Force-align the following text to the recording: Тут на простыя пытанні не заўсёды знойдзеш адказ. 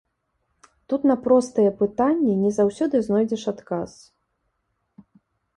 Тут 0.93 1.01
на 1.11 1.15
простыя 1.27 1.75
пытанні 1.83 2.31
не 2.43 2.51
заўсёды 2.57 2.95
знойдзеш 3.09 3.43
адказ. 3.55 3.97